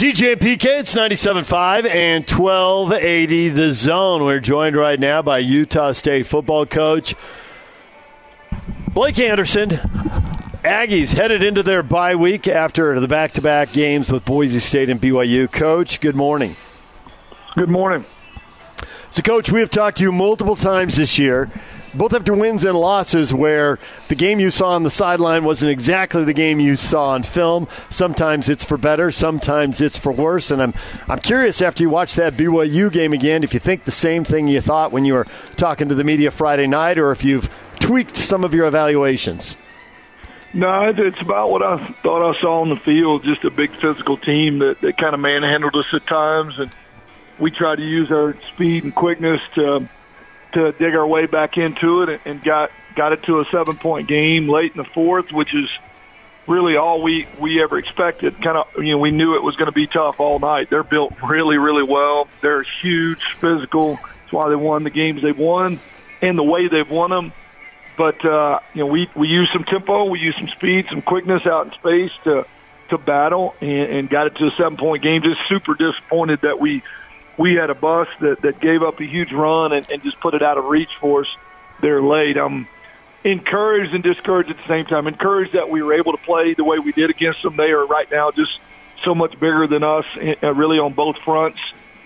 DJ 0.00 0.32
and 0.32 0.40
PK, 0.40 0.80
it's 0.80 0.94
97.5 0.94 1.84
and 1.84 2.26
1280 2.26 3.50
The 3.50 3.74
Zone. 3.74 4.24
We're 4.24 4.40
joined 4.40 4.74
right 4.74 4.98
now 4.98 5.20
by 5.20 5.40
Utah 5.40 5.92
State 5.92 6.26
football 6.26 6.64
coach 6.64 7.14
Blake 8.94 9.18
Anderson. 9.18 9.68
Aggies 10.62 11.12
headed 11.12 11.42
into 11.42 11.62
their 11.62 11.82
bye 11.82 12.14
week 12.14 12.48
after 12.48 12.98
the 12.98 13.08
back 13.08 13.32
to 13.32 13.42
back 13.42 13.74
games 13.74 14.10
with 14.10 14.24
Boise 14.24 14.58
State 14.58 14.88
and 14.88 14.98
BYU. 14.98 15.52
Coach, 15.52 16.00
good 16.00 16.16
morning. 16.16 16.56
Good 17.54 17.68
morning. 17.68 18.06
So, 19.10 19.20
Coach, 19.20 19.52
we 19.52 19.60
have 19.60 19.68
talked 19.68 19.98
to 19.98 20.04
you 20.04 20.12
multiple 20.12 20.56
times 20.56 20.96
this 20.96 21.18
year 21.18 21.50
both 21.94 22.14
after 22.14 22.34
wins 22.34 22.64
and 22.64 22.78
losses 22.78 23.34
where 23.34 23.78
the 24.08 24.14
game 24.14 24.40
you 24.40 24.50
saw 24.50 24.70
on 24.70 24.82
the 24.82 24.90
sideline 24.90 25.44
wasn't 25.44 25.70
exactly 25.70 26.24
the 26.24 26.32
game 26.32 26.60
you 26.60 26.76
saw 26.76 27.10
on 27.10 27.22
film. 27.22 27.68
Sometimes 27.88 28.48
it's 28.48 28.64
for 28.64 28.76
better, 28.76 29.10
sometimes 29.10 29.80
it's 29.80 29.98
for 29.98 30.12
worse. 30.12 30.50
And 30.50 30.62
I'm 30.62 30.74
I'm 31.08 31.20
curious 31.20 31.62
after 31.62 31.82
you 31.82 31.90
watch 31.90 32.14
that 32.14 32.34
BYU 32.34 32.92
game 32.92 33.12
again 33.12 33.42
if 33.42 33.52
you 33.54 33.60
think 33.60 33.84
the 33.84 33.90
same 33.90 34.24
thing 34.24 34.48
you 34.48 34.60
thought 34.60 34.92
when 34.92 35.04
you 35.04 35.14
were 35.14 35.26
talking 35.56 35.88
to 35.88 35.94
the 35.94 36.04
media 36.04 36.30
Friday 36.30 36.66
night 36.66 36.98
or 36.98 37.10
if 37.10 37.24
you've 37.24 37.48
tweaked 37.80 38.16
some 38.16 38.44
of 38.44 38.54
your 38.54 38.66
evaluations. 38.66 39.56
No, 40.52 40.92
it's 40.96 41.20
about 41.20 41.50
what 41.50 41.62
I 41.62 41.78
thought 42.02 42.28
I 42.28 42.40
saw 42.40 42.60
on 42.60 42.70
the 42.70 42.76
field. 42.76 43.22
Just 43.22 43.44
a 43.44 43.50
big 43.50 43.70
physical 43.76 44.16
team 44.16 44.58
that, 44.58 44.80
that 44.80 44.98
kind 44.98 45.14
of 45.14 45.20
manhandled 45.20 45.76
us 45.76 45.86
at 45.92 46.06
times, 46.06 46.58
and 46.58 46.72
we 47.38 47.52
tried 47.52 47.76
to 47.76 47.84
use 47.84 48.10
our 48.10 48.36
speed 48.52 48.82
and 48.82 48.92
quickness 48.92 49.40
to 49.54 49.88
to 50.52 50.72
dig 50.72 50.94
our 50.94 51.06
way 51.06 51.26
back 51.26 51.58
into 51.58 52.02
it 52.02 52.20
and 52.24 52.42
got 52.42 52.70
got 52.94 53.12
it 53.12 53.22
to 53.24 53.40
a 53.40 53.44
seven 53.46 53.76
point 53.76 54.08
game 54.08 54.48
late 54.48 54.72
in 54.72 54.76
the 54.76 54.84
fourth, 54.84 55.32
which 55.32 55.54
is 55.54 55.70
really 56.46 56.76
all 56.76 57.00
we 57.02 57.26
we 57.38 57.62
ever 57.62 57.78
expected. 57.78 58.34
Kind 58.40 58.58
of, 58.58 58.68
you 58.76 58.92
know, 58.92 58.98
we 58.98 59.10
knew 59.10 59.34
it 59.34 59.42
was 59.42 59.56
going 59.56 59.66
to 59.66 59.72
be 59.72 59.86
tough 59.86 60.20
all 60.20 60.38
night. 60.38 60.70
They're 60.70 60.82
built 60.82 61.14
really, 61.22 61.58
really 61.58 61.82
well. 61.82 62.28
They're 62.40 62.62
huge, 62.62 63.22
physical. 63.34 63.96
That's 63.96 64.32
why 64.32 64.48
they 64.48 64.56
won 64.56 64.84
the 64.84 64.90
games 64.90 65.22
they've 65.22 65.38
won, 65.38 65.78
and 66.20 66.36
the 66.36 66.42
way 66.42 66.68
they've 66.68 66.90
won 66.90 67.10
them. 67.10 67.32
But 67.96 68.24
uh, 68.24 68.60
you 68.74 68.80
know, 68.80 68.86
we 68.86 69.08
we 69.14 69.28
used 69.28 69.52
some 69.52 69.64
tempo, 69.64 70.04
we 70.04 70.20
used 70.20 70.38
some 70.38 70.48
speed, 70.48 70.86
some 70.88 71.02
quickness 71.02 71.46
out 71.46 71.66
in 71.66 71.72
space 71.72 72.12
to 72.24 72.46
to 72.88 72.98
battle, 72.98 73.54
and, 73.60 73.90
and 73.90 74.10
got 74.10 74.26
it 74.26 74.34
to 74.36 74.46
a 74.46 74.50
seven 74.52 74.76
point 74.76 75.02
game. 75.02 75.22
Just 75.22 75.46
super 75.46 75.74
disappointed 75.74 76.40
that 76.42 76.58
we 76.58 76.82
we 77.40 77.54
had 77.54 77.70
a 77.70 77.74
bus 77.74 78.06
that, 78.20 78.42
that 78.42 78.60
gave 78.60 78.82
up 78.82 79.00
a 79.00 79.04
huge 79.04 79.32
run 79.32 79.72
and, 79.72 79.90
and 79.90 80.02
just 80.02 80.20
put 80.20 80.34
it 80.34 80.42
out 80.42 80.58
of 80.58 80.66
reach 80.66 80.94
for 81.00 81.22
us 81.22 81.36
there 81.80 82.02
late. 82.02 82.36
I'm 82.36 82.68
encouraged 83.24 83.94
and 83.94 84.04
discouraged 84.04 84.50
at 84.50 84.58
the 84.58 84.68
same 84.68 84.84
time. 84.84 85.06
Encouraged 85.06 85.54
that 85.54 85.70
we 85.70 85.82
were 85.82 85.94
able 85.94 86.12
to 86.12 86.18
play 86.18 86.52
the 86.52 86.64
way 86.64 86.78
we 86.78 86.92
did 86.92 87.08
against 87.08 87.40
them. 87.40 87.56
They 87.56 87.72
are 87.72 87.86
right 87.86 88.10
now 88.10 88.30
just 88.30 88.60
so 89.02 89.14
much 89.14 89.40
bigger 89.40 89.66
than 89.66 89.82
us, 89.82 90.04
uh, 90.42 90.52
really 90.52 90.78
on 90.78 90.92
both 90.92 91.16
fronts, 91.24 91.58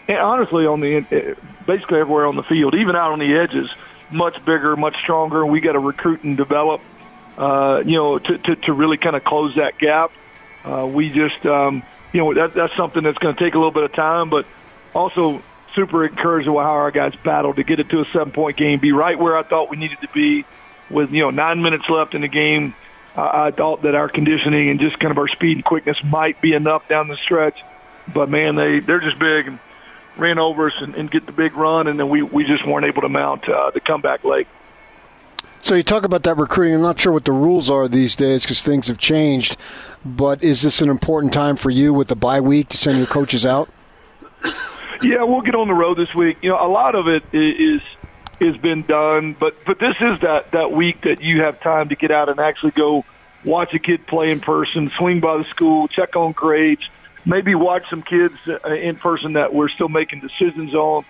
and 0.06 0.18
honestly 0.18 0.66
on 0.66 0.78
the 0.78 0.98
uh, 0.98 1.34
basically 1.66 1.98
everywhere 1.98 2.26
on 2.26 2.36
the 2.36 2.44
field, 2.44 2.76
even 2.76 2.94
out 2.94 3.10
on 3.10 3.18
the 3.18 3.34
edges, 3.34 3.68
much 4.12 4.36
bigger, 4.44 4.76
much 4.76 4.96
stronger. 4.98 5.44
We 5.44 5.60
got 5.60 5.72
to 5.72 5.80
recruit 5.80 6.22
and 6.22 6.36
develop, 6.36 6.80
uh, 7.36 7.82
you 7.84 7.96
know, 7.96 8.20
to, 8.20 8.38
to, 8.38 8.54
to 8.54 8.72
really 8.72 8.98
kind 8.98 9.16
of 9.16 9.24
close 9.24 9.56
that 9.56 9.78
gap. 9.78 10.12
Uh, 10.64 10.88
we 10.94 11.10
just, 11.10 11.44
um, 11.44 11.82
you 12.12 12.20
know, 12.20 12.34
that, 12.34 12.54
that's 12.54 12.76
something 12.76 13.02
that's 13.02 13.18
going 13.18 13.34
to 13.34 13.44
take 13.44 13.56
a 13.56 13.58
little 13.58 13.72
bit 13.72 13.82
of 13.82 13.92
time, 13.92 14.30
but 14.30 14.46
also 14.94 15.42
super 15.74 16.04
encouraged 16.04 16.48
with 16.48 16.62
how 16.62 16.70
our 16.70 16.90
guys 16.90 17.14
battled 17.16 17.56
to 17.56 17.64
get 17.64 17.80
it 17.80 17.88
to 17.90 18.00
a 18.00 18.04
seven 18.06 18.32
point 18.32 18.56
game, 18.56 18.78
be 18.78 18.92
right 18.92 19.18
where 19.18 19.36
I 19.36 19.42
thought 19.42 19.70
we 19.70 19.76
needed 19.76 20.00
to 20.02 20.08
be 20.08 20.44
with, 20.90 21.12
you 21.12 21.22
know, 21.22 21.30
nine 21.30 21.62
minutes 21.62 21.88
left 21.88 22.14
in 22.14 22.20
the 22.20 22.28
game. 22.28 22.74
Uh, 23.16 23.30
I 23.32 23.50
thought 23.50 23.82
that 23.82 23.94
our 23.94 24.08
conditioning 24.08 24.70
and 24.70 24.80
just 24.80 24.98
kind 24.98 25.10
of 25.10 25.18
our 25.18 25.28
speed 25.28 25.58
and 25.58 25.64
quickness 25.64 26.02
might 26.02 26.40
be 26.40 26.52
enough 26.52 26.88
down 26.88 27.08
the 27.08 27.16
stretch. 27.16 27.62
But 28.12 28.28
man, 28.28 28.56
they, 28.56 28.80
they're 28.80 29.00
just 29.00 29.18
big 29.18 29.48
and 29.48 29.58
ran 30.16 30.38
over 30.38 30.68
us 30.68 30.74
and, 30.80 30.94
and 30.94 31.10
get 31.10 31.26
the 31.26 31.32
big 31.32 31.54
run. 31.54 31.86
And 31.86 31.98
then 31.98 32.08
we, 32.08 32.22
we 32.22 32.44
just 32.44 32.66
weren't 32.66 32.86
able 32.86 33.02
to 33.02 33.08
mount 33.08 33.48
uh, 33.48 33.70
the 33.70 33.80
comeback 33.80 34.24
late. 34.24 34.46
So 35.60 35.74
you 35.74 35.82
talk 35.82 36.04
about 36.04 36.24
that 36.24 36.36
recruiting. 36.36 36.74
I'm 36.74 36.82
not 36.82 37.00
sure 37.00 37.12
what 37.12 37.24
the 37.24 37.32
rules 37.32 37.70
are 37.70 37.88
these 37.88 38.14
days 38.14 38.42
because 38.42 38.62
things 38.62 38.88
have 38.88 38.98
changed. 38.98 39.56
But 40.04 40.42
is 40.42 40.60
this 40.60 40.82
an 40.82 40.90
important 40.90 41.32
time 41.32 41.56
for 41.56 41.70
you 41.70 41.94
with 41.94 42.08
the 42.08 42.16
bye 42.16 42.40
week 42.40 42.68
to 42.68 42.76
send 42.76 42.98
your 42.98 43.06
coaches 43.06 43.46
out? 43.46 43.70
Yeah, 45.04 45.24
we'll 45.24 45.42
get 45.42 45.54
on 45.54 45.68
the 45.68 45.74
road 45.74 45.98
this 45.98 46.14
week. 46.14 46.38
You 46.40 46.50
know, 46.50 46.66
a 46.66 46.68
lot 46.68 46.94
of 46.94 47.08
it 47.08 47.24
is 47.32 47.82
has 48.40 48.56
been 48.56 48.82
done, 48.82 49.36
but 49.38 49.54
but 49.66 49.78
this 49.78 49.96
is 50.00 50.20
that 50.20 50.52
that 50.52 50.72
week 50.72 51.02
that 51.02 51.20
you 51.20 51.42
have 51.42 51.60
time 51.60 51.90
to 51.90 51.94
get 51.94 52.10
out 52.10 52.30
and 52.30 52.40
actually 52.40 52.70
go 52.72 53.04
watch 53.44 53.74
a 53.74 53.78
kid 53.78 54.06
play 54.06 54.30
in 54.30 54.40
person, 54.40 54.90
swing 54.96 55.20
by 55.20 55.36
the 55.36 55.44
school, 55.44 55.88
check 55.88 56.16
on 56.16 56.32
grades, 56.32 56.88
maybe 57.26 57.54
watch 57.54 57.88
some 57.90 58.02
kids 58.02 58.34
uh, 58.48 58.66
in 58.70 58.96
person 58.96 59.34
that 59.34 59.52
we're 59.52 59.68
still 59.68 59.90
making 59.90 60.20
decisions 60.20 60.74
on. 60.74 61.04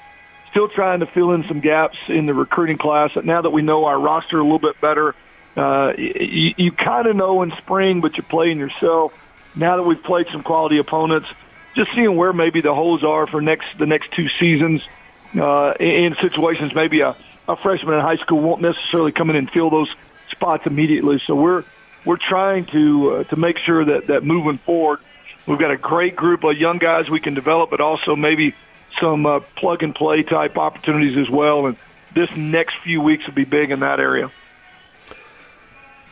Still 0.51 0.69
trying 0.69 1.01
to 1.01 1.07
fill 1.07 1.31
in 1.31 1.45
some 1.45 1.61
gaps 1.61 1.99
in 2.09 2.27
the 2.27 2.35
recruiting 2.35 2.79
class. 2.79 3.13
Now 3.23 3.43
that 3.43 3.51
we 3.51 3.63
know 3.63 3.85
our 3.85 3.99
roster 3.99 4.41
a 4.41 4.43
little 4.43 4.59
bit 4.59 4.81
better, 4.81 5.15
uh, 5.57 5.95
you, 5.97 6.55
you 6.57 6.73
kind 6.73 7.07
of 7.07 7.15
know 7.15 7.43
in 7.43 7.53
spring, 7.53 8.01
but 8.01 8.17
you're 8.17 8.25
playing 8.25 8.59
yourself. 8.59 9.21
Now 9.57 9.77
that 9.77 9.85
we've 9.85 10.03
played 10.03 10.27
some 10.33 10.43
quality 10.43 10.79
opponents, 10.79 11.29
just 11.75 11.93
seeing 11.93 12.17
where 12.17 12.33
maybe 12.33 12.61
the 12.61 12.75
holes 12.75 13.05
are 13.05 13.27
for 13.27 13.41
next 13.41 13.79
the 13.79 13.87
next 13.87 14.13
two 14.13 14.29
seasons 14.29 14.87
uh, 15.35 15.75
in, 15.81 16.15
situations 16.17 16.75
maybe 16.75 17.01
a, 17.01 17.17
a 17.49 17.57
freshman 17.57 17.95
in 17.95 18.01
high 18.01 18.17
school 18.17 18.41
won't 18.41 18.63
necessarily 18.63 19.13
come 19.13 19.31
in 19.31 19.37
and 19.37 19.51
fill 19.51 19.71
those 19.71 19.93
spots 20.31 20.67
immediately. 20.67 21.21
So 21.27 21.35
we're 21.35 21.65
we're 22.05 22.17
trying 22.17 22.67
to 22.67 23.11
uh, 23.11 23.25
to 23.25 23.37
make 23.37 23.59
sure 23.59 23.85
that 23.85 24.07
that 24.09 24.25
moving 24.25 24.59
forward, 24.59 25.01
we've 25.47 25.59
got 25.59 25.71
a 25.71 25.77
great 25.77 26.17
group 26.17 26.45
of 26.45 26.57
young 26.57 26.79
guys 26.79 27.11
we 27.11 27.21
can 27.21 27.35
develop, 27.35 27.71
but 27.71 27.81
also 27.81 28.15
maybe 28.15 28.55
some 29.01 29.27
uh, 29.27 29.41
plug 29.57 29.83
and 29.83 29.95
play 29.95 30.23
type 30.23 30.57
opportunities 30.57 31.17
as 31.17 31.29
well. 31.29 31.67
And 31.67 31.77
this 32.15 32.35
next 32.37 32.77
few 32.79 33.01
weeks 33.01 33.27
will 33.27 33.35
be 33.35 33.45
big 33.45 33.71
in 33.71 33.81
that 33.81 33.99
area. 33.99 34.31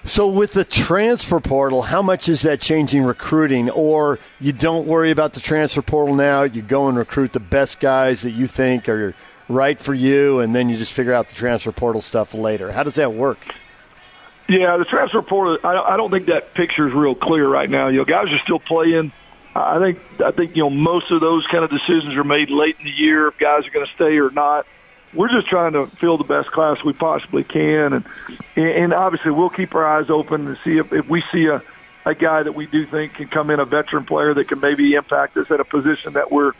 So, 0.05 0.27
with 0.27 0.53
the 0.53 0.65
transfer 0.65 1.39
portal, 1.39 1.83
how 1.83 2.03
much 2.03 2.29
is 2.29 2.43
that 2.43 2.61
changing 2.61 3.05
recruiting? 3.05 3.71
Or 3.71 4.19
you 4.41 4.53
don't 4.53 4.87
worry 4.87 5.13
about 5.13 5.35
the 5.35 5.41
transfer 5.41 5.81
portal 5.81 6.17
now, 6.17 6.43
you 6.43 6.61
go 6.61 6.89
and 6.89 6.99
recruit 6.99 7.33
the 7.33 7.41
best 7.41 7.79
guys 7.79 8.23
that 8.23 8.33
you 8.33 8.49
think 8.49 8.89
are 8.89 9.15
right 9.49 9.79
for 9.79 9.95
you, 9.95 10.41
and 10.41 10.55
then 10.55 10.69
you 10.69 10.77
just 10.77 10.93
figure 10.93 11.12
out 11.12 11.29
the 11.29 11.35
transfer 11.35 11.71
portal 11.71 12.01
stuff 12.01 12.35
later. 12.35 12.73
How 12.73 12.83
does 12.83 12.97
that 12.97 13.12
work? 13.12 13.39
Yeah, 14.49 14.77
the 14.77 14.85
transfer 14.85 15.23
portal. 15.23 15.59
I, 15.62 15.97
don't 15.97 16.11
think 16.11 16.27
that 16.27 16.53
picture 16.53 16.89
is 16.89 16.93
real 16.93 17.15
clear 17.15 17.49
right 17.49 17.71
now. 17.71 17.87
You 17.87 17.99
know, 17.99 18.05
guys 18.05 18.33
are 18.33 18.41
still 18.41 18.59
playing. 18.59 19.12
I 19.55 19.79
think 19.79 20.01
I 20.21 20.31
think 20.31 20.57
you 20.57 20.65
know 20.65 20.71
most 20.71 21.11
of 21.11 21.21
those 21.21 21.47
kind 21.47 21.62
of 21.62 21.71
decisions 21.71 22.15
are 22.17 22.25
made 22.25 22.51
late 22.51 22.77
in 22.79 22.87
the 22.87 22.91
year 22.91 23.29
if 23.29 23.39
guys 23.39 23.67
are 23.67 23.71
going 23.71 23.87
to 23.87 23.93
stay 23.93 24.19
or 24.19 24.31
not 24.31 24.67
we're 25.15 25.28
just 25.28 25.47
trying 25.47 25.73
to 25.73 25.87
fill 25.87 26.19
the 26.19 26.25
best 26.25 26.50
class 26.50 26.83
we 26.83 26.93
possibly 26.93 27.45
can, 27.45 27.93
and 27.93 28.05
and 28.56 28.95
obviously 28.95 29.31
we'll 29.31 29.50
keep 29.50 29.75
our 29.75 29.87
eyes 29.87 30.11
open 30.11 30.45
to 30.47 30.56
see 30.65 30.78
if, 30.78 30.93
if 30.93 31.09
we 31.09 31.23
see 31.33 31.47
a 31.47 31.62
a 32.05 32.15
guy 32.15 32.43
that 32.43 32.53
we 32.53 32.67
do 32.67 32.84
think 32.84 33.15
can 33.15 33.28
come 33.28 33.50
in, 33.50 33.61
a 33.61 33.65
veteran 33.65 34.05
player 34.05 34.34
that 34.34 34.49
can 34.49 34.61
maybe 34.61 34.95
impact 34.95 35.37
us 35.37 35.50
at 35.50 35.61
a 35.61 35.65
position 35.65 36.15
that 36.15 36.33
we're 36.33 36.53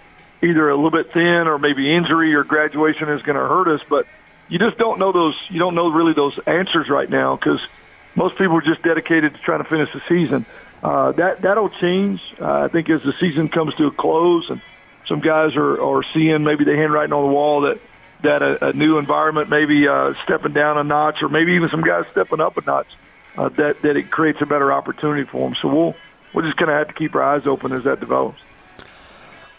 either 0.43 0.71
a 0.71 0.75
little 0.75 0.91
bit 0.91 1.13
thin 1.13 1.49
or 1.49 1.59
maybe 1.59 1.91
injury 1.91 2.35
or 2.35 2.45
graduation 2.45 3.09
is 3.09 3.23
going 3.23 3.37
to 3.37 3.47
hurt 3.47 3.69
us. 3.69 3.81
But 3.89 4.07
you 4.49 4.59
just 4.59 4.79
don't 4.79 4.99
know 4.99 5.13
those. 5.13 5.37
You 5.49 5.59
don't 5.59 5.75
know 5.75 5.91
really 5.91 6.13
those 6.13 6.39
answers 6.47 6.89
right 6.89 7.09
now 7.09 7.37
because 7.37 7.67
most 8.15 8.37
people 8.37 8.57
are 8.57 8.63
just 8.63 8.83
dedicated 8.83 9.35
to 9.35 9.41
trying 9.41 9.63
to 9.63 9.69
finish 9.69 9.93
the 9.93 10.03
season. 10.09 10.45
Uh, 10.83 11.13
that 11.13 11.43
that'll 11.43 11.71
change. 11.71 12.21
Uh, 12.41 12.65
I 12.65 12.69
think 12.69 12.91
as 12.91 13.03
the 13.03 13.13
season 13.13 13.49
comes 13.49 13.75
to 13.77 13.87
a 13.87 13.91
close 13.91 14.51
and 14.51 14.61
some 15.07 15.21
guys 15.21 15.57
are 15.57 15.81
are 15.83 16.03
seeing 16.03 16.45
maybe 16.45 16.65
the 16.65 16.77
handwriting 16.77 17.13
on 17.13 17.27
the 17.27 17.33
wall 17.33 17.63
that 17.63 17.79
that 18.23 18.43
a, 18.43 18.69
a 18.69 18.73
new 18.73 18.99
environment, 18.99 19.49
maybe 19.49 19.87
uh, 19.89 20.15
stepping 20.25 20.53
down 20.53 20.79
a 20.79 20.85
notch, 20.85 21.23
or 21.23 21.29
maybe 21.29 21.53
even 21.53 21.69
some 21.69 21.83
guys 21.83 22.07
stepping 22.11 22.41
up 22.41 22.57
a 22.57 22.63
notch, 22.63 22.89
uh, 23.37 23.49
that 23.51 23.83
that 23.83 23.97
it 23.97 24.11
creates 24.11 24.41
a 24.41 24.47
better 24.47 24.73
opportunity 24.73 25.25
for 25.25 25.49
them. 25.49 25.57
So 25.61 25.69
we'll 25.69 25.95
we're 26.33 26.43
just 26.43 26.57
going 26.57 26.69
to 26.69 26.75
have 26.75 26.89
to 26.89 26.95
keep 26.95 27.15
our 27.15 27.23
eyes 27.23 27.47
open 27.47 27.73
as 27.73 27.85
that 27.85 28.01
develops. 28.01 28.41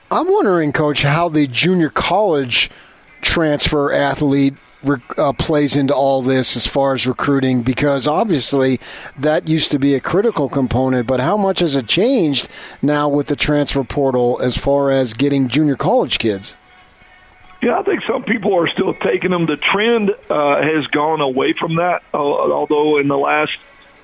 I'm 0.10 0.32
wondering, 0.32 0.72
Coach, 0.72 1.04
how 1.04 1.30
the 1.30 1.48
junior 1.48 1.90
college 1.90 2.70
transfer 3.22 3.92
athlete 3.92 4.56
uh, 5.18 5.34
plays 5.34 5.76
into 5.76 5.96
all 5.96 6.22
this 6.22 6.56
as 6.58 6.68
far 6.68 6.94
as 6.94 7.08
recruiting 7.08 7.62
because 7.62 8.06
obviously 8.06 8.80
that 9.18 9.48
used 9.48 9.72
to 9.72 9.80
be 9.80 9.96
a 9.96 10.00
critical 10.02 10.50
component 10.50 11.08
but 11.08 11.22
how 11.22 11.38
much 11.38 11.60
has 11.60 11.78
it 11.78 11.88
changed 11.88 12.50
now 12.82 13.08
with 13.08 13.28
the 13.28 13.36
transfer 13.36 13.84
portal 13.86 14.38
as 14.42 14.58
far 14.58 14.92
as 14.92 15.14
getting 15.14 15.48
junior 15.48 15.78
college 15.78 16.20
kids 16.20 16.54
yeah, 17.64 17.80
I 17.80 17.84
think 17.84 18.04
some 18.04 18.24
people 18.24 18.56
are 18.56 18.68
still 18.68 18.94
taking 18.94 19.32
them. 19.32 19.46
The 19.46 19.56
trend 19.56 20.14
uh, 20.30 20.62
has 20.62 20.86
gone 20.88 21.22
away 21.22 21.54
from 21.54 21.76
that, 21.76 22.04
uh, 22.14 22.18
although 22.18 22.98
in 22.98 23.08
the 23.08 23.18
last 23.18 23.54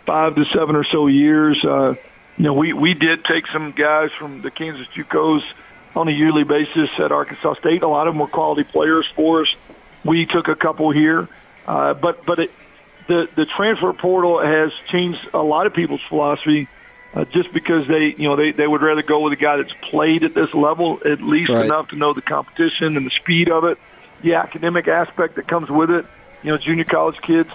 five 0.06 0.36
to 0.36 0.46
seven 0.46 0.78
or 0.78 0.86
so 0.86 1.08
years, 1.08 1.64
uh, 1.66 1.96
you 2.38 2.46
know, 2.46 2.54
we, 2.54 2.72
we 2.72 2.94
did 2.94 3.26
take 3.26 3.48
some 3.48 3.72
guys 3.72 4.12
from 4.14 4.42
the 4.42 4.50
Kansas 4.50 4.88
JUCOs 4.96 5.44
on 5.94 6.08
a 6.08 6.12
yearly 6.12 6.46
basis 6.46 6.90
at 7.00 7.12
Arkansas 7.12 7.56
State. 7.56 7.84
A 7.84 7.88
lot 7.88 8.08
of 8.08 8.14
them 8.14 8.22
were 8.22 8.28
quality 8.28 8.64
players 8.64 9.06
for 9.14 9.42
us. 9.42 9.54
We 10.06 10.26
took 10.26 10.48
a 10.48 10.56
couple 10.56 10.92
here, 10.92 11.28
uh, 11.68 11.96
but 11.96 12.26
but 12.26 12.40
it, 12.40 12.52
the 13.08 13.28
the 13.36 13.46
transfer 13.46 13.92
portal 13.92 14.40
has 14.40 14.72
changed 14.88 15.20
a 15.34 15.44
lot 15.44 15.68
of 15.68 15.74
people's 15.74 16.02
philosophy 16.08 16.70
uh, 17.14 17.26
just 17.26 17.52
because 17.54 17.88
they, 17.88 18.14
you 18.18 18.30
know, 18.30 18.36
they, 18.36 18.52
they 18.52 18.68
would 18.68 18.82
rather 18.82 19.02
go 19.02 19.22
with 19.22 19.34
a 19.34 19.36
guy 19.36 19.58
that's 19.58 19.74
played 19.82 20.24
at 20.24 20.34
this 20.34 20.54
level 20.54 21.00
at 21.06 21.22
least 21.22 21.50
Right. 21.52 21.66
enough 21.66 21.90
to 21.90 21.96
know 21.96 22.14
the 22.14 22.22
competition 22.22 22.98
and 22.98 23.06
the 23.06 23.12
speed 23.12 23.50
of 23.50 23.64
it, 23.66 23.78
the 24.22 24.36
academic 24.36 24.88
aspect 24.88 25.36
that 25.36 25.48
comes 25.48 25.70
with 25.70 25.90
it. 25.92 26.06
You 26.44 26.52
know, 26.52 26.58
junior 26.58 26.84
college 26.86 27.20
kids, 27.22 27.50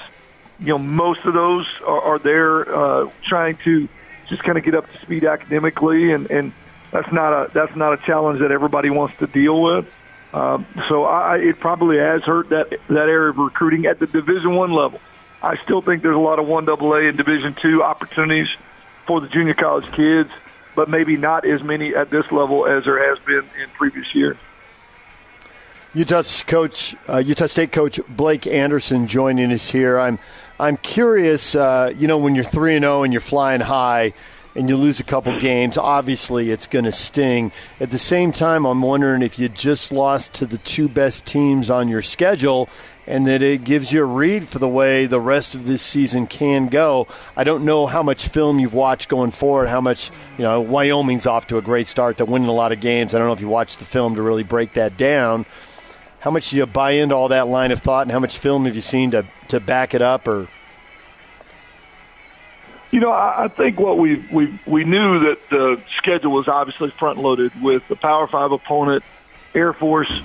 you 0.61 0.67
know, 0.69 0.79
most 0.79 1.25
of 1.25 1.35
those 1.35 1.67
are, 1.87 2.01
are 2.01 2.19
there 2.19 2.75
uh, 2.75 3.11
trying 3.23 3.57
to 3.59 3.89
just 4.29 4.43
kind 4.43 4.59
of 4.59 4.65
get 4.65 4.75
up 4.75 4.91
to 4.93 4.99
speed 5.01 5.25
academically, 5.25 6.13
and, 6.13 6.31
and 6.31 6.53
that's 6.91 7.11
not 7.13 7.33
a 7.33 7.51
that's 7.53 7.75
not 7.77 7.93
a 7.93 7.97
challenge 7.99 8.41
that 8.41 8.51
everybody 8.51 8.91
wants 8.91 9.17
to 9.19 9.27
deal 9.27 9.61
with. 9.63 9.93
Um, 10.33 10.67
so 10.89 11.05
I, 11.05 11.39
it 11.39 11.59
probably 11.61 11.99
has 11.99 12.23
hurt 12.23 12.49
that 12.51 12.71
that 12.89 13.09
area 13.09 13.31
of 13.31 13.39
recruiting 13.39 13.87
at 13.87 13.99
the 13.99 14.07
Division 14.07 14.55
One 14.55 14.73
level. 14.73 15.01
I 15.43 15.57
still 15.59 15.81
think 15.81 16.03
there's 16.03 16.17
a 16.17 16.19
lot 16.19 16.39
of 16.39 16.47
one 16.47 16.69
AA 16.69 17.09
and 17.09 17.17
Division 17.17 17.55
Two 17.55 17.83
opportunities 17.83 18.49
for 19.07 19.21
the 19.21 19.29
junior 19.29 19.55
college 19.55 19.91
kids, 19.93 20.31
but 20.75 20.89
maybe 20.89 21.17
not 21.17 21.45
as 21.45 21.63
many 21.63 21.95
at 21.95 22.11
this 22.11 22.31
level 22.33 22.67
as 22.67 22.85
there 22.85 23.09
has 23.11 23.19
been 23.25 23.45
in 23.63 23.69
previous 23.75 24.15
years. 24.15 24.37
Utah's 25.95 26.43
coach, 26.43 26.97
uh, 27.09 27.19
Utah 27.19 27.47
State 27.47 27.71
coach 27.71 28.01
Blake 28.09 28.49
Anderson, 28.49 29.07
joining 29.07 29.53
us 29.53 29.71
here. 29.71 29.99
I'm, 29.99 30.19
I'm 30.59 30.77
curious. 30.77 31.55
Uh, 31.55 31.93
you 31.97 32.09
know, 32.09 32.19
when 32.19 32.35
you're 32.35 32.43
three 32.43 32.75
and 32.75 32.83
zero 32.83 33.05
and 33.05 33.13
you're 33.13 33.21
flying 33.21 33.61
high, 33.61 34.13
and 34.57 34.69
you 34.69 34.77
lose 34.77 35.01
a 35.01 35.05
couple 35.05 35.39
games, 35.41 35.77
obviously 35.77 36.51
it's 36.51 36.67
going 36.67 36.85
to 36.85 36.93
sting. 36.93 37.53
At 37.81 37.91
the 37.91 37.99
same 37.99 38.33
time, 38.33 38.65
I'm 38.65 38.83
wondering 38.83 39.23
if 39.23 39.39
you 39.39 39.49
just 39.49 39.91
lost 39.91 40.35
to 40.35 40.47
the 40.47 40.59
two 40.59 40.89
best 40.89 41.27
teams 41.27 41.71
on 41.71 41.89
your 41.89 42.03
schedule, 42.03 42.69
and 43.07 43.27
that 43.27 43.43
it 43.43 43.65
gives 43.65 43.93
you 43.93 44.03
a 44.03 44.05
read 44.05 44.49
for 44.49 44.59
the 44.59 44.69
way 44.69 45.07
the 45.07 45.21
rest 45.21 45.55
of 45.55 45.67
this 45.67 45.83
season 45.83 46.27
can 46.27 46.69
go. 46.69 47.07
I 47.37 47.45
don't 47.45 47.65
know 47.65 47.87
how 47.87 48.03
much 48.03 48.29
film 48.29 48.59
you've 48.59 48.75
watched 48.75 49.09
going 49.09 49.31
forward. 49.31 49.69
How 49.69 49.81
much, 49.81 50.11
you 50.39 50.45
know, 50.45 50.61
Wyoming's 50.61 51.27
off 51.27 51.47
to 51.49 51.59
a 51.59 51.63
great 51.63 51.87
start. 51.87 52.17
They're 52.17 52.27
winning 52.27 52.49
a 52.49 52.53
lot 52.53 52.73
of 52.73 52.81
games. 52.81 53.15
I 53.15 53.19
don't 53.19 53.27
know 53.27 53.35
if 53.35 53.41
you 53.41 53.49
watched 53.49 53.79
the 53.79 53.85
film 53.85 54.15
to 54.15 54.23
really 54.23 54.43
break 54.43 54.73
that 54.75 54.97
down 54.97 55.47
how 56.25 56.31
much 56.31 56.49
do 56.49 56.57
you 56.57 56.65
buy 56.65 56.93
into 56.93 57.15
all 57.15 57.29
that 57.29 57.49
line 57.49 57.71
of 57.71 57.81
thought, 57.81 58.01
and 58.01 58.11
how 58.11 58.19
much 58.19 58.39
film 58.39 58.65
have 58.65 58.75
you 58.75 58.81
seen 58.81 59.11
to, 59.11 59.27
to 59.49 59.61
back 59.61 59.93
it 59.93 60.01
up? 60.01 60.27
Or 60.27 60.49
You 62.91 63.01
know, 63.01 63.11
I, 63.11 63.45
I 63.45 63.49
think 63.49 63.79
what 63.79 63.99
we 63.99 64.25
we 64.33 64.59
we 64.65 64.85
knew 64.85 65.19
that 65.19 65.51
the 65.51 65.79
schedule 65.99 66.33
was 66.33 66.49
obviously 66.49 66.89
front 66.89 67.19
loaded 67.19 67.53
with 67.63 67.87
the 67.89 67.97
Power 67.97 68.27
Five 68.27 68.53
opponent, 68.53 69.05
Air 69.55 69.73
Force, 69.73 70.23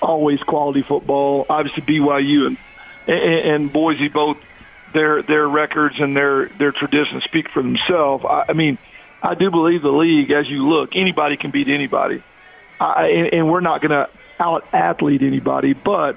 always 0.00 0.42
quality 0.42 0.82
football. 0.82 1.46
Obviously 1.48 1.82
BYU 1.82 2.46
and 2.46 2.56
and, 3.06 3.22
and 3.22 3.72
Boise 3.72 4.08
both 4.08 4.38
their 4.92 5.22
their 5.22 5.48
records 5.48 5.98
and 5.98 6.16
their 6.16 6.46
their 6.46 6.72
traditions 6.72 7.24
speak 7.24 7.48
for 7.48 7.62
themselves. 7.62 8.24
I, 8.24 8.46
I 8.48 8.52
mean, 8.52 8.78
I 9.22 9.34
do 9.34 9.50
believe 9.50 9.82
the 9.82 9.92
league, 9.92 10.30
as 10.30 10.48
you 10.48 10.68
look, 10.68 10.96
anybody 10.96 11.36
can 11.36 11.50
beat 11.50 11.68
anybody, 11.68 12.22
I, 12.78 13.08
and, 13.08 13.34
and 13.34 13.50
we're 13.50 13.60
not 13.60 13.80
going 13.80 13.90
to 13.90 14.08
out 14.38 14.66
athlete 14.72 15.22
anybody, 15.22 15.72
but. 15.72 16.16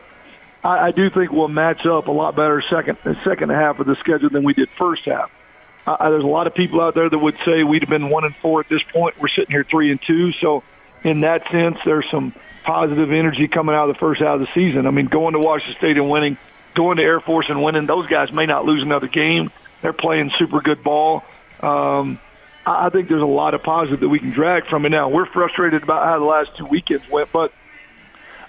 I, 0.66 0.88
I 0.88 0.92
do 0.92 1.10
think 1.10 1.34
we'll 1.34 1.50
match 1.50 1.86
up 1.86 2.08
a 2.08 2.12
lot 2.12 2.38
better 2.38 2.62
second 2.70 2.98
second 3.26 3.50
half 3.50 3.82
of 3.82 3.86
the 3.86 3.98
schedule 3.98 4.30
than 4.30 4.46
we 4.46 4.54
did 4.54 4.70
first 4.70 5.04
half. 5.04 5.30
Uh, 5.86 6.10
there's 6.10 6.24
a 6.24 6.28
lot 6.28 6.48
of 6.48 6.56
people 6.56 6.80
out 6.80 6.94
there 6.94 7.10
that 7.10 7.18
would 7.18 7.36
say 7.44 7.64
we'd 7.64 7.82
have 7.82 7.90
been 7.90 8.10
one 8.10 8.24
and 8.24 8.36
four 8.38 8.62
at 8.62 8.70
this 8.70 8.84
point. 8.84 9.20
We're 9.20 9.28
sitting 9.28 9.52
here 9.52 9.66
three 9.66 9.92
and 9.92 10.02
two. 10.02 10.32
So, 10.32 10.64
in 11.04 11.22
that 11.22 11.50
sense, 11.52 11.78
there's 11.86 12.10
some 12.10 12.34
positive 12.64 13.12
energy 13.12 13.48
coming 13.48 13.76
out 13.76 13.90
of 13.90 13.96
the 13.96 14.00
first 14.00 14.22
half 14.22 14.36
of 14.36 14.40
the 14.42 14.50
season. 14.54 14.88
I 14.88 14.92
mean, 14.92 15.08
going 15.08 15.34
to 15.34 15.40
Washington 15.40 15.78
State 15.78 15.98
and 15.98 16.10
winning, 16.10 16.38
going 16.74 16.98
to 16.98 17.04
Air 17.04 17.20
Force 17.20 17.48
and 17.50 17.62
winning, 17.62 17.86
those 17.86 18.08
guys 18.08 18.32
may 18.32 18.46
not 18.46 18.66
lose 18.66 18.82
another 18.82 19.08
game. 19.08 19.52
They're 19.82 19.94
playing 19.94 20.32
super 20.32 20.62
good 20.62 20.82
ball. 20.82 21.24
Um, 21.62 22.20
I 22.66 22.90
think 22.90 23.10
there's 23.10 23.22
a 23.22 23.26
lot 23.26 23.54
of 23.54 23.64
positive 23.64 24.00
that 24.00 24.10
we 24.10 24.20
can 24.20 24.32
drag 24.32 24.68
from 24.68 24.86
it. 24.86 24.90
Now, 24.90 25.10
we're 25.10 25.26
frustrated 25.26 25.84
about 25.84 26.06
how 26.06 26.20
the 26.20 26.26
last 26.26 26.56
two 26.56 26.66
weekends 26.66 27.10
went, 27.10 27.32
but 27.34 27.52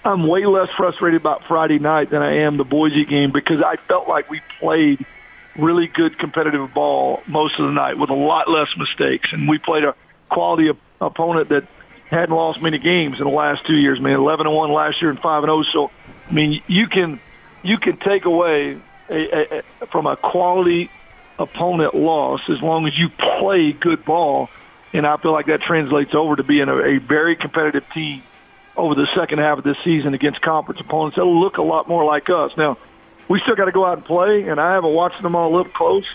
I'm 0.05 0.27
way 0.27 0.45
less 0.45 0.69
frustrated 0.77 1.19
about 1.19 1.43
Friday 1.43 1.79
night 1.79 2.09
than 2.11 2.21
I 2.21 2.37
am 2.37 2.55
the 2.55 2.63
Boise 2.63 3.03
game 3.03 3.31
because 3.31 3.61
I 3.61 3.75
felt 3.75 4.07
like 4.07 4.29
we 4.29 4.41
played 4.59 5.05
really 5.57 5.87
good 5.87 6.17
competitive 6.17 6.73
ball 6.73 7.23
most 7.27 7.59
of 7.59 7.65
the 7.65 7.71
night 7.71 7.97
with 7.97 8.09
a 8.09 8.15
lot 8.15 8.49
less 8.49 8.69
mistakes, 8.77 9.33
and 9.33 9.49
we 9.49 9.57
played 9.57 9.83
a 9.83 9.95
quality 10.29 10.69
op- 10.69 10.77
opponent 11.01 11.49
that 11.49 11.65
hadn't 12.15 12.35
lost 12.35 12.61
many 12.61 12.77
games 12.77 13.19
in 13.19 13.25
the 13.25 13.31
last 13.31 13.65
two 13.65 13.75
years. 13.75 13.99
Man, 13.99 14.13
11 14.13 14.47
and 14.47 14.55
one 14.55 14.71
last 14.71 15.01
year 15.01 15.11
and 15.11 15.19
five 15.19 15.43
and 15.43 15.49
0. 15.49 15.63
So, 15.71 15.91
I 16.29 16.33
mean, 16.33 16.61
you 16.67 16.87
can 16.87 17.19
you 17.63 17.77
can 17.77 17.97
take 17.97 18.25
away 18.25 18.79
a, 19.09 19.13
a, 19.13 19.63
a, 19.81 19.87
from 19.87 20.07
a 20.07 20.15
quality 20.15 20.89
opponent 21.37 21.93
loss 21.93 22.41
as 22.49 22.61
long 22.61 22.87
as 22.87 22.97
you 22.97 23.09
play 23.09 23.73
good 23.73 24.05
ball, 24.05 24.49
and 24.93 25.05
I 25.05 25.17
feel 25.17 25.33
like 25.33 25.47
that 25.47 25.61
translates 25.61 26.15
over 26.15 26.35
to 26.35 26.43
being 26.43 26.69
a, 26.69 26.77
a 26.77 26.97
very 26.99 27.35
competitive 27.35 27.83
team 27.93 28.23
over 28.77 28.95
the 28.95 29.07
second 29.15 29.39
half 29.39 29.57
of 29.57 29.63
this 29.63 29.77
season 29.83 30.13
against 30.13 30.41
conference 30.41 30.79
opponents 30.81 31.15
that'll 31.15 31.39
look 31.39 31.57
a 31.57 31.61
lot 31.61 31.87
more 31.87 32.03
like 32.05 32.29
us. 32.29 32.55
Now, 32.57 32.77
we 33.27 33.39
still 33.41 33.55
got 33.55 33.65
to 33.65 33.71
go 33.71 33.85
out 33.85 33.97
and 33.97 34.05
play, 34.05 34.47
and 34.47 34.59
I 34.59 34.73
haven't 34.73 34.93
watched 34.93 35.21
them 35.21 35.35
all 35.35 35.57
up 35.57 35.73
close, 35.73 36.05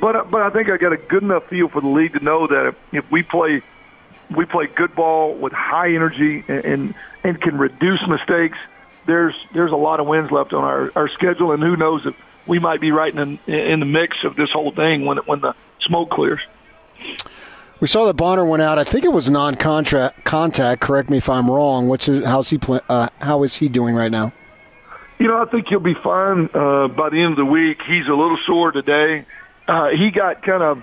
but 0.00 0.30
but 0.30 0.42
I 0.42 0.50
think 0.50 0.70
I 0.70 0.78
got 0.78 0.92
a 0.92 0.96
good 0.96 1.22
enough 1.22 1.48
feel 1.48 1.68
for 1.68 1.80
the 1.80 1.88
league 1.88 2.14
to 2.14 2.24
know 2.24 2.46
that 2.46 2.68
if, 2.68 2.76
if 2.94 3.10
we 3.10 3.22
play 3.22 3.62
we 4.30 4.44
play 4.44 4.66
good 4.66 4.94
ball 4.94 5.34
with 5.34 5.52
high 5.52 5.94
energy 5.94 6.44
and, 6.48 6.64
and 6.64 6.94
and 7.22 7.40
can 7.40 7.58
reduce 7.58 8.06
mistakes, 8.06 8.58
there's 9.06 9.34
there's 9.52 9.72
a 9.72 9.76
lot 9.76 10.00
of 10.00 10.06
wins 10.06 10.30
left 10.30 10.52
on 10.52 10.64
our, 10.64 10.92
our 10.96 11.08
schedule, 11.08 11.52
and 11.52 11.62
who 11.62 11.76
knows 11.76 12.06
if 12.06 12.14
we 12.46 12.58
might 12.58 12.80
be 12.80 12.92
right 12.92 13.14
in 13.14 13.38
in 13.46 13.80
the 13.80 13.86
mix 13.86 14.24
of 14.24 14.36
this 14.36 14.50
whole 14.50 14.70
thing 14.70 15.04
when 15.04 15.18
when 15.18 15.40
the 15.40 15.54
smoke 15.80 16.10
clears. 16.10 16.40
We 17.80 17.88
saw 17.88 18.06
that 18.06 18.14
Bonner 18.14 18.44
went 18.44 18.62
out. 18.62 18.78
I 18.78 18.84
think 18.84 19.04
it 19.04 19.12
was 19.12 19.28
non-contract 19.28 20.24
contact. 20.24 20.80
Correct 20.80 21.10
me 21.10 21.18
if 21.18 21.28
I'm 21.28 21.50
wrong. 21.50 21.88
What's 21.88 22.06
his, 22.06 22.24
how's 22.24 22.48
he 22.48 22.56
play, 22.56 22.80
uh, 22.88 23.08
how 23.20 23.42
is 23.42 23.56
he 23.56 23.68
doing 23.68 23.94
right 23.94 24.12
now? 24.12 24.32
You 25.18 25.26
know, 25.28 25.42
I 25.42 25.44
think 25.46 25.68
he'll 25.68 25.80
be 25.80 25.94
fine 25.94 26.48
uh, 26.54 26.88
by 26.88 27.10
the 27.10 27.20
end 27.20 27.32
of 27.32 27.36
the 27.36 27.44
week. 27.44 27.82
He's 27.82 28.06
a 28.06 28.14
little 28.14 28.38
sore 28.46 28.72
today. 28.72 29.26
Uh, 29.66 29.88
he 29.88 30.10
got 30.10 30.42
kind 30.42 30.62
of, 30.62 30.82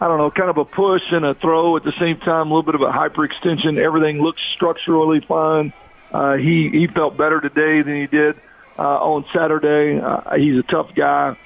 I 0.00 0.08
don't 0.08 0.16
know, 0.16 0.30
kind 0.30 0.48
of 0.48 0.56
a 0.56 0.64
push 0.64 1.02
and 1.12 1.26
a 1.26 1.34
throw 1.34 1.76
at 1.76 1.84
the 1.84 1.92
same 1.92 2.16
time, 2.16 2.50
a 2.50 2.54
little 2.54 2.62
bit 2.62 2.74
of 2.74 2.80
a 2.80 2.90
hyperextension. 2.90 3.78
Everything 3.78 4.22
looks 4.22 4.40
structurally 4.54 5.20
fine. 5.20 5.74
Uh, 6.10 6.36
he 6.36 6.70
he 6.70 6.86
felt 6.86 7.16
better 7.16 7.40
today 7.40 7.82
than 7.82 7.96
he 7.96 8.06
did 8.06 8.36
uh, 8.78 8.82
on 8.82 9.26
Saturday. 9.32 10.00
Uh, 10.00 10.36
he's 10.36 10.58
a 10.58 10.62
tough 10.62 10.94
guy. 10.94 11.36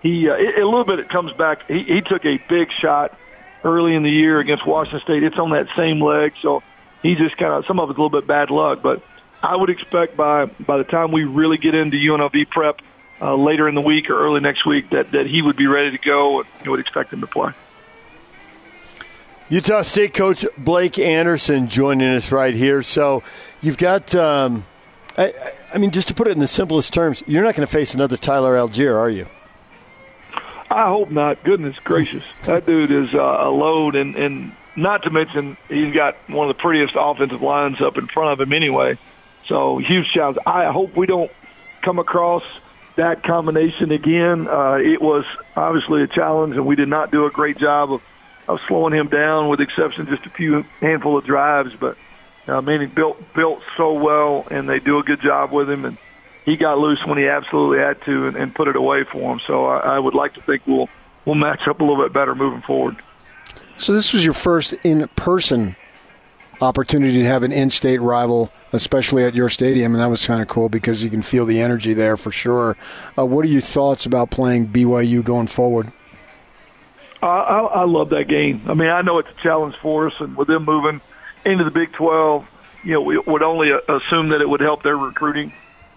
He 0.00 0.28
uh, 0.30 0.34
it, 0.34 0.58
a 0.60 0.64
little 0.64 0.84
bit 0.84 1.00
it 1.00 1.08
comes 1.08 1.32
back. 1.32 1.66
He, 1.66 1.82
he 1.82 2.00
took 2.02 2.24
a 2.24 2.38
big 2.48 2.70
shot 2.72 3.18
early 3.64 3.96
in 3.96 4.02
the 4.04 4.10
year 4.10 4.38
against 4.38 4.64
Washington 4.64 5.00
State. 5.00 5.22
It's 5.24 5.38
on 5.38 5.50
that 5.50 5.68
same 5.76 6.00
leg, 6.00 6.34
so 6.40 6.62
he 7.02 7.16
just 7.16 7.36
kind 7.36 7.52
of 7.52 7.66
some 7.66 7.80
of 7.80 7.90
it's 7.90 7.98
a 7.98 8.00
little 8.00 8.20
bit 8.20 8.28
bad 8.28 8.50
luck, 8.50 8.80
but 8.80 9.02
I 9.42 9.56
would 9.56 9.70
expect 9.70 10.16
by 10.16 10.46
by 10.46 10.78
the 10.78 10.84
time 10.84 11.10
we 11.10 11.24
really 11.24 11.58
get 11.58 11.74
into 11.74 11.96
UNLV 11.96 12.48
prep 12.48 12.80
uh, 13.20 13.34
later 13.34 13.68
in 13.68 13.74
the 13.74 13.80
week 13.80 14.08
or 14.08 14.18
early 14.18 14.40
next 14.40 14.64
week 14.64 14.90
that 14.90 15.10
that 15.10 15.26
he 15.26 15.42
would 15.42 15.56
be 15.56 15.66
ready 15.66 15.90
to 15.90 15.98
go. 15.98 16.40
and 16.40 16.48
You 16.64 16.70
would 16.70 16.80
expect 16.80 17.12
him 17.12 17.20
to 17.20 17.26
play. 17.26 17.52
Utah 19.50 19.82
State 19.82 20.14
coach 20.14 20.46
Blake 20.56 20.98
Anderson 20.98 21.68
joining 21.68 22.08
us 22.08 22.32
right 22.32 22.54
here. 22.54 22.82
So 22.82 23.22
you've 23.60 23.76
got, 23.76 24.14
um, 24.14 24.64
I, 25.18 25.34
I 25.72 25.78
mean, 25.78 25.90
just 25.90 26.08
to 26.08 26.14
put 26.14 26.28
it 26.28 26.30
in 26.30 26.38
the 26.38 26.46
simplest 26.46 26.94
terms, 26.94 27.22
you're 27.26 27.42
not 27.42 27.54
going 27.54 27.66
to 27.66 27.72
face 27.72 27.94
another 27.94 28.16
Tyler 28.16 28.56
Allgeier, 28.56 28.96
are 28.96 29.10
you? 29.10 29.26
I 30.70 30.88
hope 30.88 31.10
not. 31.10 31.44
Goodness 31.44 31.76
gracious, 31.84 32.24
that 32.46 32.64
dude 32.66 32.90
is 32.90 33.14
uh, 33.14 33.18
a 33.18 33.50
load, 33.50 33.94
and 33.94 34.16
and 34.16 34.52
not 34.74 35.04
to 35.04 35.10
mention 35.10 35.56
he's 35.68 35.94
got 35.94 36.16
one 36.28 36.48
of 36.48 36.56
the 36.56 36.60
prettiest 36.60 36.94
offensive 36.96 37.42
lines 37.42 37.80
up 37.80 37.96
in 37.96 38.08
front 38.08 38.32
of 38.32 38.44
him 38.44 38.52
anyway. 38.52 38.96
So 39.46 39.78
huge 39.78 40.08
challenge. 40.08 40.38
I 40.46 40.72
hope 40.72 40.96
we 40.96 41.06
don't 41.06 41.30
come 41.82 41.98
across 42.00 42.42
that 42.96 43.22
combination 43.22 43.92
again. 43.92 44.48
Uh, 44.48 44.78
it 44.82 45.00
was 45.00 45.24
obviously 45.54 46.02
a 46.02 46.06
challenge, 46.08 46.56
and 46.56 46.66
we 46.66 46.76
did 46.76 46.88
not 46.88 47.12
do 47.12 47.26
a 47.26 47.30
great 47.30 47.58
job 47.58 47.92
of, 47.92 48.02
of 48.48 48.60
slowing 48.68 48.94
him 48.94 49.08
down, 49.08 49.48
with 49.48 49.58
the 49.58 49.64
exception 49.64 50.02
of 50.02 50.08
just 50.08 50.26
a 50.26 50.30
few 50.30 50.64
handful 50.80 51.16
of 51.16 51.24
drives. 51.24 51.74
But 51.74 51.96
man, 52.46 52.80
he 52.80 52.86
built 52.86 53.34
built 53.34 53.62
so 53.76 53.92
well, 53.92 54.46
and 54.50 54.68
they 54.68 54.80
do 54.80 54.98
a 54.98 55.02
good 55.02 55.20
job 55.20 55.52
with 55.52 55.70
him. 55.70 55.84
And 55.84 55.98
he 56.44 56.56
got 56.56 56.78
loose 56.78 57.04
when 57.04 57.18
he 57.18 57.26
absolutely 57.26 57.78
had 57.78 58.02
to, 58.02 58.26
and, 58.26 58.36
and 58.36 58.54
put 58.54 58.68
it 58.68 58.76
away 58.76 59.04
for 59.04 59.32
him. 59.32 59.40
So 59.46 59.66
I, 59.66 59.96
I 59.96 59.98
would 59.98 60.14
like 60.14 60.34
to 60.34 60.42
think 60.42 60.62
we'll 60.66 60.88
we'll 61.24 61.36
match 61.36 61.66
up 61.66 61.80
a 61.80 61.84
little 61.84 62.02
bit 62.02 62.12
better 62.12 62.34
moving 62.34 62.62
forward. 62.62 62.96
So 63.76 63.92
this 63.92 64.12
was 64.12 64.24
your 64.24 64.34
first 64.34 64.72
in-person 64.84 65.74
opportunity 66.60 67.22
to 67.22 67.26
have 67.26 67.42
an 67.42 67.50
in-state 67.52 68.00
rival, 68.00 68.52
especially 68.72 69.24
at 69.24 69.34
your 69.34 69.48
stadium, 69.48 69.92
and 69.92 70.00
that 70.00 70.06
was 70.06 70.26
kind 70.26 70.40
of 70.40 70.48
cool 70.48 70.68
because 70.68 71.02
you 71.02 71.10
can 71.10 71.22
feel 71.22 71.44
the 71.44 71.60
energy 71.60 71.92
there 71.92 72.16
for 72.16 72.30
sure. 72.30 72.76
Uh, 73.18 73.26
what 73.26 73.44
are 73.44 73.48
your 73.48 73.60
thoughts 73.60 74.06
about 74.06 74.30
playing 74.30 74.68
BYU 74.68 75.24
going 75.24 75.48
forward? 75.48 75.92
I, 77.24 77.40
I, 77.40 77.60
I 77.60 77.84
love 77.84 78.10
that 78.10 78.28
game. 78.28 78.62
I 78.66 78.74
mean, 78.74 78.88
I 78.88 79.02
know 79.02 79.18
it's 79.18 79.30
a 79.30 79.42
challenge 79.42 79.76
for 79.80 80.08
us, 80.08 80.14
and 80.20 80.36
with 80.36 80.48
them 80.48 80.64
moving 80.64 81.00
into 81.44 81.64
the 81.64 81.70
Big 81.70 81.92
12, 81.92 82.46
you 82.84 82.92
know, 82.92 83.00
we 83.00 83.18
would 83.18 83.42
only 83.42 83.70
assume 83.70 84.28
that 84.28 84.40
it 84.40 84.48
would 84.48 84.60
help 84.60 84.82
their 84.82 84.96
recruiting. 84.96 85.52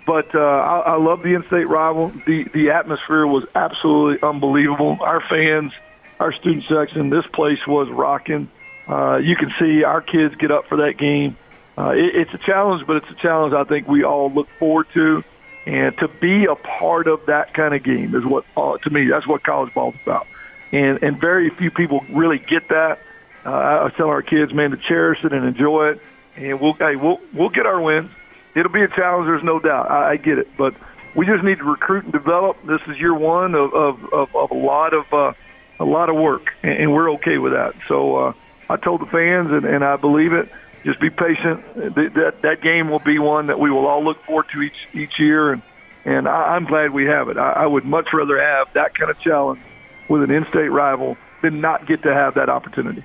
But 0.05 0.33
uh, 0.33 0.39
I, 0.39 0.79
I 0.79 0.95
love 0.97 1.21
the 1.21 1.33
in-state 1.33 1.67
rival. 1.67 2.13
The 2.25 2.45
the 2.53 2.71
atmosphere 2.71 3.27
was 3.27 3.43
absolutely 3.53 4.25
unbelievable. 4.25 4.97
Our 5.01 5.19
fans 5.19 5.73
our 6.19 6.33
student 6.33 6.65
section. 6.67 7.09
This 7.09 7.25
place 7.27 7.65
was 7.67 7.89
rocking. 7.89 8.49
Uh, 8.87 9.17
you 9.17 9.35
can 9.35 9.53
see 9.59 9.83
our 9.83 10.01
kids 10.01 10.35
get 10.35 10.51
up 10.51 10.67
for 10.67 10.77
that 10.77 10.97
game. 10.97 11.37
Uh, 11.77 11.89
it, 11.89 12.15
it's 12.15 12.33
a 12.33 12.37
challenge, 12.37 12.87
but 12.87 12.97
it's 12.97 13.09
a 13.09 13.15
challenge 13.15 13.53
I 13.53 13.63
think 13.63 13.87
we 13.87 14.03
all 14.03 14.31
look 14.31 14.47
forward 14.57 14.87
to. 14.93 15.23
And 15.65 15.97
to 15.97 16.07
be 16.07 16.45
a 16.45 16.55
part 16.55 17.07
of 17.07 17.25
that 17.25 17.53
kind 17.53 17.75
of 17.75 17.83
game 17.83 18.15
is 18.15 18.23
what, 18.23 18.45
uh, 18.55 18.77
to 18.77 18.89
me, 18.89 19.07
that's 19.07 19.27
what 19.27 19.43
college 19.43 19.73
ball 19.73 19.91
is 19.91 19.99
about. 20.03 20.25
And 20.71 21.01
and 21.01 21.19
very 21.19 21.49
few 21.49 21.71
people 21.71 22.03
really 22.09 22.39
get 22.39 22.69
that. 22.69 22.99
Uh, 23.45 23.89
I 23.89 23.95
tell 23.95 24.07
our 24.07 24.21
kids, 24.21 24.53
man, 24.53 24.71
to 24.71 24.77
cherish 24.77 25.23
it 25.23 25.31
and 25.31 25.45
enjoy 25.45 25.91
it. 25.91 26.01
And 26.35 26.59
we'll, 26.59 26.73
hey, 26.73 26.95
we'll 26.95 27.21
we'll 27.33 27.49
get 27.49 27.65
our 27.65 27.79
wins. 27.79 28.11
It'll 28.55 28.71
be 28.71 28.83
a 28.83 28.87
challenge. 28.87 29.27
There's 29.27 29.43
no 29.43 29.59
doubt. 29.59 29.89
I, 29.89 30.11
I 30.11 30.17
get 30.17 30.37
it, 30.37 30.49
but 30.57 30.73
we 31.15 31.25
just 31.25 31.43
need 31.43 31.59
to 31.59 31.63
recruit 31.63 32.03
and 32.03 32.11
develop. 32.11 32.61
This 32.63 32.81
is 32.87 32.99
year 32.99 33.13
one 33.13 33.55
of 33.55 33.73
of, 33.73 34.13
of, 34.13 34.35
of 34.35 34.51
a 34.51 34.55
lot 34.55 34.93
of 34.93 35.13
uh, 35.13 35.33
a 35.79 35.85
lot 35.85 36.09
of 36.09 36.15
work, 36.15 36.53
and, 36.63 36.73
and 36.73 36.93
we're 36.93 37.11
okay 37.13 37.37
with 37.37 37.53
that. 37.53 37.75
So 37.87 38.17
uh, 38.17 38.33
I 38.69 38.75
told 38.75 39.01
the 39.01 39.05
fans, 39.05 39.49
and, 39.51 39.65
and 39.65 39.83
I 39.83 39.95
believe 39.95 40.33
it. 40.33 40.49
Just 40.83 40.99
be 40.99 41.09
patient. 41.09 41.63
That, 41.95 42.41
that 42.43 42.61
game 42.61 42.89
will 42.89 42.99
be 42.99 43.19
one 43.19 43.47
that 43.47 43.59
we 43.59 43.71
will 43.71 43.87
all 43.87 44.03
look 44.03 44.23
forward 44.25 44.45
to 44.53 44.61
each 44.61 44.87
each 44.93 45.19
year, 45.19 45.53
and 45.53 45.61
and 46.03 46.27
I, 46.27 46.55
I'm 46.55 46.65
glad 46.65 46.91
we 46.91 47.07
have 47.07 47.29
it. 47.29 47.37
I, 47.37 47.51
I 47.51 47.65
would 47.65 47.85
much 47.85 48.13
rather 48.13 48.39
have 48.39 48.73
that 48.73 48.93
kind 48.93 49.09
of 49.09 49.19
challenge 49.19 49.61
with 50.09 50.23
an 50.23 50.31
in-state 50.31 50.69
rival 50.69 51.17
than 51.41 51.61
not 51.61 51.85
get 51.87 52.03
to 52.03 52.13
have 52.13 52.35
that 52.35 52.49
opportunity. 52.49 53.03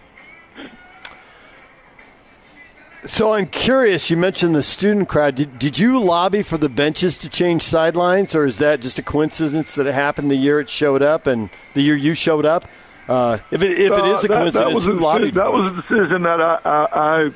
So 3.04 3.32
I'm 3.32 3.46
curious. 3.46 4.10
You 4.10 4.16
mentioned 4.16 4.54
the 4.54 4.62
student 4.62 5.08
crowd. 5.08 5.34
Did, 5.34 5.58
did 5.58 5.78
you 5.78 5.98
lobby 5.98 6.42
for 6.42 6.56
the 6.56 6.68
benches 6.68 7.18
to 7.18 7.28
change 7.28 7.62
sidelines, 7.62 8.34
or 8.34 8.44
is 8.44 8.58
that 8.58 8.80
just 8.80 8.98
a 8.98 9.02
coincidence 9.02 9.74
that 9.74 9.88
it 9.88 9.94
happened 9.94 10.30
the 10.30 10.36
year 10.36 10.60
it 10.60 10.68
showed 10.68 11.02
up 11.02 11.26
and 11.26 11.50
the 11.74 11.82
year 11.82 11.96
you 11.96 12.14
showed 12.14 12.46
up? 12.46 12.64
Uh, 13.08 13.38
if 13.50 13.60
it, 13.60 13.72
if 13.72 13.92
it 13.92 14.04
is 14.06 14.24
a 14.24 14.28
that, 14.28 14.34
coincidence, 14.34 14.54
that 14.54 14.72
was 14.72 14.84
who 14.84 14.92
a, 14.92 15.00
lobbied 15.00 15.34
that 15.34 15.52
was 15.52 15.72
a 15.72 15.82
decision 15.82 16.22
that 16.22 16.40
I, 16.40 16.60
I, 16.64 17.24
I 17.24 17.30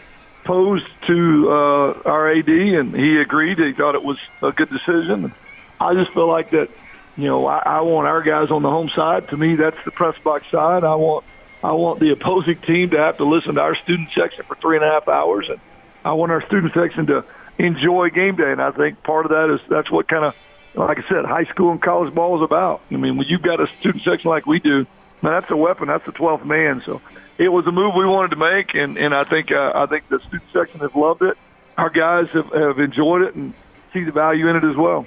posed 0.44 0.87
to 1.08 1.50
uh, 1.50 2.02
our 2.04 2.30
AD, 2.30 2.49
and 2.49 2.94
he 2.94 3.16
agreed. 3.18 3.58
He 3.58 3.73
thought 3.73 3.96
it 3.96 4.04
was 4.04 4.18
a 4.42 4.52
good 4.52 4.70
decision. 4.70 5.35
I 5.80 5.94
just 5.94 6.12
feel 6.12 6.28
like 6.28 6.50
that. 6.50 6.70
You 7.16 7.28
know, 7.28 7.46
I, 7.46 7.62
I 7.64 7.80
want 7.80 8.06
our 8.06 8.23
guys 8.23 8.50
on 8.50 8.62
the 8.62 8.70
home 8.70 8.90
side. 8.90 9.28
To 9.28 9.37
me, 9.37 9.56
that's 9.56 9.82
the 9.85 9.90
press 9.90 10.18
box 10.23 10.44
side. 10.50 10.85
I 10.85 10.94
want 10.96 11.25
I 11.62 11.73
want 11.73 12.00
the 12.00 12.11
opposing 12.11 12.58
team 12.58 12.90
to 12.90 12.99
have 12.99 13.16
to 13.16 13.25
listen 13.25 13.54
to 13.54 13.61
our 13.62 13.75
student 13.75 14.11
section 14.14 14.44
for 14.44 14.54
three 14.56 14.76
and 14.76 14.85
a 14.85 14.90
half 14.90 15.08
hours, 15.08 15.49
and 15.49 15.58
I 16.04 16.12
want 16.12 16.30
our 16.30 16.42
student 16.42 16.75
section 16.75 17.06
to 17.06 17.25
enjoy 17.58 18.11
game 18.11 18.37
day. 18.37 18.52
And 18.52 18.61
I 18.61 18.70
think 18.70 19.02
part 19.02 19.25
of 19.25 19.30
that 19.30 19.50
is 19.50 19.61
that's 19.68 19.90
what 19.90 20.06
kind 20.08 20.25
of, 20.25 20.37
like 20.75 20.99
I 20.99 21.08
said, 21.08 21.25
high 21.25 21.44
school 21.44 21.73
and 21.73 21.80
college 21.80 22.14
ball 22.14 22.37
is 22.37 22.42
about. 22.42 22.82
I 22.90 22.96
mean, 22.96 23.16
when 23.16 23.26
you've 23.26 23.42
got 23.42 23.61
a 23.61 23.66
student 23.80 24.04
section 24.04 24.28
like 24.28 24.46
we 24.46 24.61
do, 24.61 24.87
man, 25.23 25.32
that's 25.32 25.50
a 25.50 25.56
weapon. 25.56 25.88
That's 25.88 26.04
the 26.04 26.12
12th 26.12 26.44
man. 26.44 26.82
So 26.85 27.00
it 27.38 27.49
was 27.49 27.66
a 27.66 27.73
move 27.73 27.94
we 27.94 28.04
wanted 28.04 28.32
to 28.32 28.37
make, 28.37 28.75
and 28.75 28.99
and 28.99 29.14
I 29.14 29.25
think 29.25 29.50
uh, 29.50 29.73
I 29.75 29.87
think 29.87 30.08
the 30.08 30.20
student 30.20 30.50
section 30.52 30.80
has 30.80 30.94
loved 30.94 31.23
it. 31.23 31.38
Our 31.78 31.90
guys 31.90 32.28
have, 32.30 32.52
have 32.52 32.78
enjoyed 32.78 33.23
it 33.23 33.35
and 33.35 33.54
see 33.92 34.04
the 34.04 34.12
value 34.12 34.49
in 34.49 34.56
it 34.56 34.64
as 34.64 34.76
well. 34.76 35.06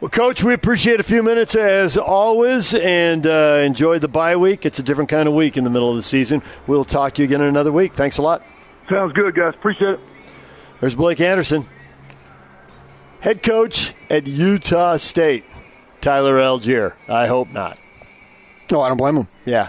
Well, 0.00 0.08
Coach, 0.08 0.42
we 0.42 0.54
appreciate 0.54 0.98
a 0.98 1.02
few 1.02 1.22
minutes 1.22 1.54
as 1.54 1.98
always 1.98 2.74
and 2.74 3.26
uh, 3.26 3.60
enjoy 3.62 3.98
the 3.98 4.08
bye 4.08 4.34
week. 4.34 4.64
It's 4.64 4.78
a 4.78 4.82
different 4.82 5.10
kind 5.10 5.28
of 5.28 5.34
week 5.34 5.58
in 5.58 5.64
the 5.64 5.68
middle 5.68 5.90
of 5.90 5.96
the 5.96 6.02
season. 6.02 6.42
We'll 6.66 6.86
talk 6.86 7.12
to 7.14 7.22
you 7.22 7.26
again 7.26 7.42
in 7.42 7.48
another 7.48 7.70
week. 7.70 7.92
Thanks 7.92 8.16
a 8.16 8.22
lot. 8.22 8.42
Sounds 8.88 9.12
good, 9.12 9.34
guys. 9.34 9.54
Appreciate 9.54 9.90
it. 9.90 10.00
There's 10.80 10.94
Blake 10.94 11.20
Anderson, 11.20 11.66
head 13.20 13.42
coach 13.42 13.92
at 14.08 14.26
Utah 14.26 14.96
State. 14.96 15.44
Tyler 16.00 16.36
Allgeier. 16.36 16.94
I 17.06 17.26
hope 17.26 17.50
not. 17.50 17.78
No, 18.70 18.80
I 18.80 18.88
don't 18.88 18.96
blame 18.96 19.16
him. 19.16 19.28
Yeah. 19.44 19.68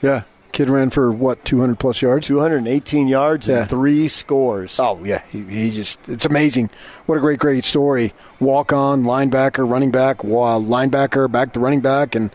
Yeah. 0.00 0.22
Kid 0.60 0.68
ran 0.68 0.90
for 0.90 1.10
what, 1.10 1.42
200 1.46 1.78
plus 1.78 2.02
yards? 2.02 2.26
218 2.26 3.08
yards 3.08 3.48
Yeah. 3.48 3.60
and 3.60 3.70
three 3.70 4.08
scores. 4.08 4.78
Oh 4.78 5.02
yeah, 5.02 5.22
he, 5.32 5.42
he 5.44 5.70
just 5.70 6.06
it's 6.06 6.26
amazing. 6.26 6.68
What 7.06 7.16
a 7.16 7.20
great 7.22 7.38
great 7.38 7.64
story. 7.64 8.12
Walk 8.40 8.70
on 8.70 9.02
linebacker, 9.02 9.66
running 9.66 9.90
back, 9.90 10.18
linebacker, 10.18 11.32
back 11.32 11.54
to 11.54 11.60
running 11.60 11.80
back, 11.80 12.14
and 12.14 12.30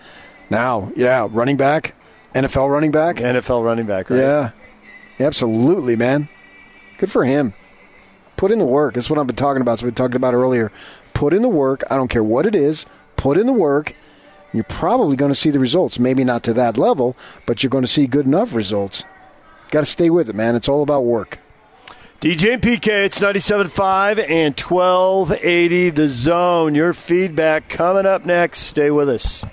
now 0.50 0.92
yeah, 0.96 1.28
running 1.30 1.56
back, 1.56 1.94
NFL 2.34 2.72
running 2.72 2.90
back. 2.90 3.18
NFL 3.18 3.64
running 3.64 3.86
back, 3.86 4.10
right? 4.10 4.18
Yeah, 4.18 4.50
absolutely, 5.20 5.96
man. 5.96 6.28
Good 6.98 7.12
for 7.12 7.26
him. 7.26 7.54
Put 8.38 8.50
in 8.50 8.58
the 8.58 8.66
work. 8.66 8.96
That's 8.96 9.08
what 9.08 9.20
I've 9.20 9.28
been 9.28 9.36
talking 9.36 9.62
about. 9.62 9.78
So 9.78 9.86
we 9.86 9.92
talked 9.92 10.16
about 10.16 10.34
earlier. 10.34 10.72
Put 11.14 11.32
in 11.32 11.44
the 11.44 11.48
work. 11.48 11.84
I 11.92 11.96
don't 11.96 12.08
care 12.08 12.24
what 12.24 12.48
it 12.48 12.56
is. 12.56 12.88
Put 13.18 13.38
in 13.38 13.46
the 13.46 13.54
work. 13.54 13.94
You're 14.56 14.64
probably 14.66 15.16
going 15.16 15.32
to 15.32 15.36
see 15.36 15.50
the 15.50 15.60
results. 15.60 16.00
Maybe 16.00 16.24
not 16.24 16.44
to 16.44 16.54
that 16.54 16.78
level, 16.78 17.16
but 17.46 17.62
you're 17.64 17.70
going 17.70 17.84
to 17.84 17.88
see 17.88 18.08
good 18.08 18.26
enough 18.26 18.54
results. 18.54 19.04
Got 19.72 19.82
to 19.82 19.86
stay 19.86 20.10
with 20.10 20.30
it, 20.30 20.36
man. 20.36 20.56
It's 20.56 20.70
all 20.70 20.84
about 20.84 21.06
work. 21.06 21.40
DJ 22.22 22.54
and 22.54 22.62
PK, 22.62 23.06
it's 23.06 23.20
97.5 23.20 24.30
and 24.30 24.60
1280 24.60 25.90
the 25.92 26.08
zone. 26.08 26.74
Your 26.74 26.94
feedback 26.94 27.70
coming 27.70 28.06
up 28.06 28.26
next. 28.26 28.60
Stay 28.60 28.90
with 28.90 29.10
us. 29.10 29.44